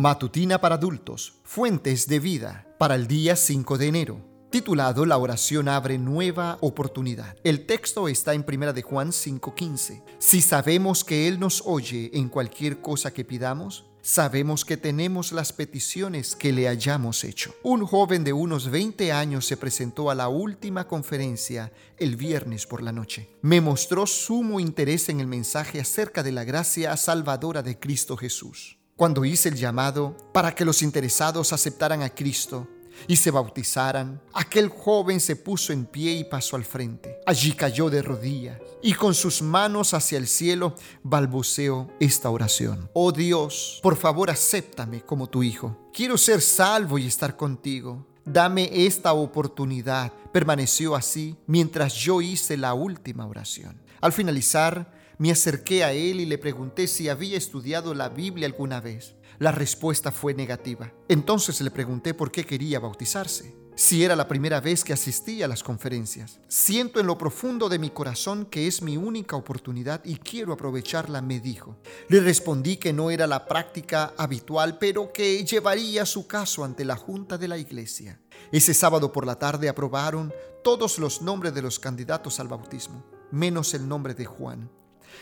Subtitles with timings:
[0.00, 4.20] Matutina para adultos, Fuentes de Vida, para el día 5 de enero.
[4.48, 7.36] Titulado La oración abre nueva oportunidad.
[7.44, 10.02] El texto está en 1 de Juan 5:15.
[10.18, 15.52] Si sabemos que Él nos oye en cualquier cosa que pidamos, sabemos que tenemos las
[15.52, 17.54] peticiones que le hayamos hecho.
[17.62, 22.82] Un joven de unos 20 años se presentó a la última conferencia el viernes por
[22.82, 23.28] la noche.
[23.42, 28.79] Me mostró sumo interés en el mensaje acerca de la gracia salvadora de Cristo Jesús.
[29.00, 32.68] Cuando hice el llamado para que los interesados aceptaran a Cristo,
[33.08, 37.16] y se bautizaran, aquel joven se puso en pie y pasó al frente.
[37.24, 42.90] Allí cayó de rodillas y con sus manos hacia el cielo balbuceó esta oración.
[42.92, 45.78] Oh Dios, por favor acéptame como tu hijo.
[45.94, 48.06] Quiero ser salvo y estar contigo.
[48.26, 50.12] Dame esta oportunidad.
[50.30, 53.80] Permaneció así mientras yo hice la última oración.
[54.02, 58.80] Al finalizar, me acerqué a él y le pregunté si había estudiado la Biblia alguna
[58.80, 59.16] vez.
[59.38, 60.94] La respuesta fue negativa.
[61.10, 65.48] Entonces le pregunté por qué quería bautizarse, si era la primera vez que asistía a
[65.48, 66.40] las conferencias.
[66.48, 71.20] Siento en lo profundo de mi corazón que es mi única oportunidad y quiero aprovecharla,
[71.20, 71.76] me dijo.
[72.08, 76.96] Le respondí que no era la práctica habitual, pero que llevaría su caso ante la
[76.96, 78.18] junta de la iglesia.
[78.52, 80.32] Ese sábado por la tarde aprobaron
[80.64, 84.70] todos los nombres de los candidatos al bautismo, menos el nombre de Juan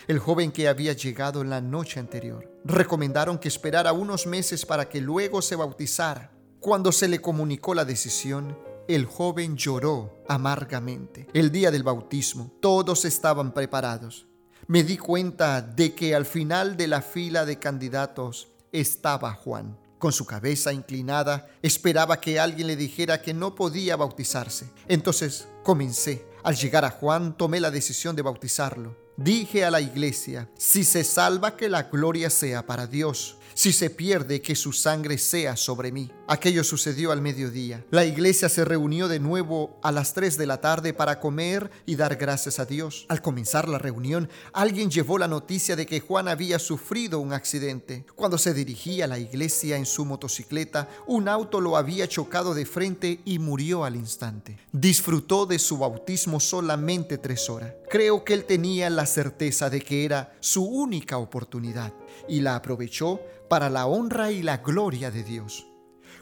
[0.06, 2.50] el joven que había llegado la noche anterior.
[2.64, 6.32] Recomendaron que esperara unos meses para que luego se bautizara.
[6.60, 11.28] Cuando se le comunicó la decisión, el joven lloró amargamente.
[11.34, 14.26] El día del bautismo, todos estaban preparados.
[14.66, 19.78] Me di cuenta de que al final de la fila de candidatos estaba Juan.
[19.98, 24.70] Con su cabeza inclinada, esperaba que alguien le dijera que no podía bautizarse.
[24.86, 26.26] Entonces comencé.
[26.44, 29.07] Al llegar a Juan, tomé la decisión de bautizarlo.
[29.18, 33.90] Dije a la iglesia, si se salva que la gloria sea para Dios, si se
[33.90, 36.12] pierde que su sangre sea sobre mí.
[36.28, 37.84] Aquello sucedió al mediodía.
[37.90, 41.96] La iglesia se reunió de nuevo a las 3 de la tarde para comer y
[41.96, 43.06] dar gracias a Dios.
[43.08, 48.06] Al comenzar la reunión, alguien llevó la noticia de que Juan había sufrido un accidente.
[48.14, 52.66] Cuando se dirigía a la iglesia en su motocicleta, un auto lo había chocado de
[52.66, 54.56] frente y murió al instante.
[54.70, 57.72] Disfrutó de su bautismo solamente tres horas.
[57.88, 61.94] Creo que él tenía la certeza de que era su única oportunidad
[62.28, 63.18] y la aprovechó
[63.48, 65.66] para la honra y la gloria de Dios.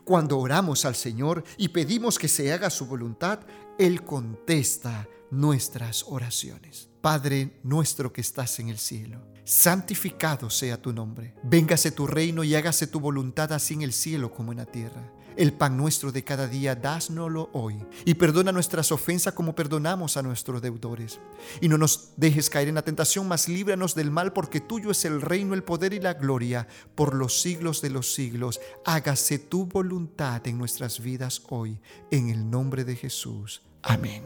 [0.05, 3.41] Cuando oramos al Señor y pedimos que se haga su voluntad,
[3.78, 6.88] Él contesta nuestras oraciones.
[7.03, 11.34] Padre nuestro que estás en el cielo, santificado sea tu nombre.
[11.42, 15.12] Véngase tu reino y hágase tu voluntad así en el cielo como en la tierra.
[15.37, 17.76] El pan nuestro de cada día, dásnoslo hoy.
[18.06, 21.20] Y perdona nuestras ofensas como perdonamos a nuestros deudores.
[21.60, 25.04] Y no nos dejes caer en la tentación, mas líbranos del mal, porque tuyo es
[25.04, 28.60] el reino, el poder y la gloria por los siglos de los siglos.
[28.87, 31.78] Hágase tu voluntad en nuestras vidas hoy,
[32.10, 33.66] en el nombre de Jesús.
[33.82, 34.22] Amén.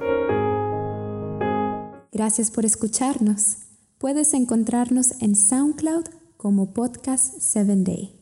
[2.12, 3.56] Gracias por escucharnos.
[3.98, 6.04] Puedes encontrarnos en SoundCloud
[6.36, 8.19] como Podcast 7 Day.